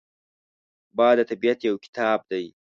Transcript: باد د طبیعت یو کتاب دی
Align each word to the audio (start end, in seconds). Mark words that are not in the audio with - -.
باد 0.97 1.17
د 1.19 1.21
طبیعت 1.29 1.59
یو 1.67 1.75
کتاب 1.85 2.19
دی 2.31 2.45